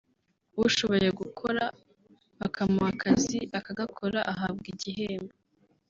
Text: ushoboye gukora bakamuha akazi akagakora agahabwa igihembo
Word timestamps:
ushoboye 0.65 1.09
gukora 1.19 1.63
bakamuha 2.39 2.89
akazi 2.93 3.37
akagakora 3.59 4.19
agahabwa 4.31 4.65
igihembo 4.73 5.33